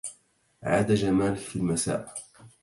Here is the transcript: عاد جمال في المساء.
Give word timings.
عاد 0.63 0.91
جمال 0.91 1.35
في 1.37 1.55
المساء. 1.55 2.13